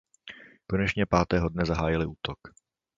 Konečně 0.69 1.05
pátého 1.05 1.49
dne 1.49 1.65
zahájil 1.65 2.09
útok. 2.09 2.37